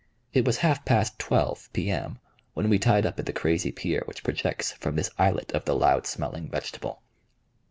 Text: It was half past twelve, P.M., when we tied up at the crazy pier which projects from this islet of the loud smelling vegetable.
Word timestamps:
It 0.33 0.45
was 0.45 0.57
half 0.65 0.83
past 0.83 1.19
twelve, 1.19 1.71
P.M., 1.73 2.17
when 2.55 2.69
we 2.71 2.79
tied 2.79 3.05
up 3.05 3.19
at 3.19 3.27
the 3.27 3.31
crazy 3.31 3.71
pier 3.71 4.01
which 4.05 4.23
projects 4.23 4.71
from 4.71 4.95
this 4.95 5.11
islet 5.19 5.51
of 5.51 5.65
the 5.65 5.75
loud 5.75 6.07
smelling 6.07 6.49
vegetable. 6.49 7.03